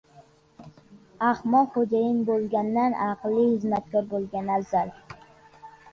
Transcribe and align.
•Ahmoq 1.31 1.69
xo‘jayin 1.75 2.23
bo‘lgandan 2.29 2.97
aqlli 3.09 3.45
xizmatkor 3.53 4.11
bo‘lgan 4.15 4.51
afzal. 4.57 4.95